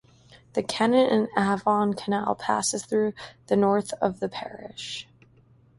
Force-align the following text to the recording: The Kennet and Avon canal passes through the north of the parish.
The 0.53 0.63
Kennet 0.63 1.11
and 1.11 1.27
Avon 1.37 1.93
canal 1.93 2.33
passes 2.33 2.83
through 2.87 3.13
the 3.45 3.55
north 3.55 3.93
of 4.01 4.19
the 4.19 4.29
parish. 4.29 5.07